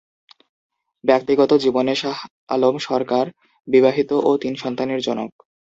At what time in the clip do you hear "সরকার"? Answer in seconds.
2.79-3.25